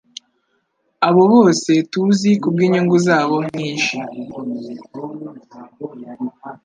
[1.07, 3.95] abo bose tuzi kubwinyungu zabo nyinshi